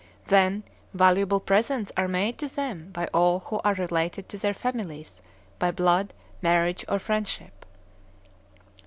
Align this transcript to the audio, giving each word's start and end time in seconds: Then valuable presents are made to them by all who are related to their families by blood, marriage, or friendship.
Then 0.25 0.63
valuable 0.95 1.39
presents 1.39 1.91
are 1.95 2.07
made 2.07 2.39
to 2.39 2.47
them 2.47 2.89
by 2.91 3.05
all 3.13 3.37
who 3.37 3.61
are 3.63 3.75
related 3.75 4.27
to 4.29 4.37
their 4.39 4.51
families 4.55 5.21
by 5.59 5.69
blood, 5.69 6.15
marriage, 6.41 6.83
or 6.89 6.97
friendship. 6.97 7.63